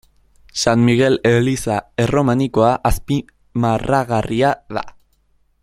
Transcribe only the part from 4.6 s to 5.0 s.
da.